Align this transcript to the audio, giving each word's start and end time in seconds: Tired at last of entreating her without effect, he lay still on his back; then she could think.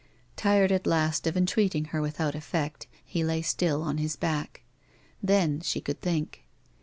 Tired 0.35 0.71
at 0.71 0.87
last 0.87 1.27
of 1.27 1.37
entreating 1.37 1.85
her 1.93 2.01
without 2.01 2.33
effect, 2.33 2.87
he 3.05 3.23
lay 3.23 3.43
still 3.43 3.83
on 3.83 3.99
his 3.99 4.15
back; 4.15 4.63
then 5.21 5.59
she 5.61 5.79
could 5.79 6.01
think. 6.01 6.43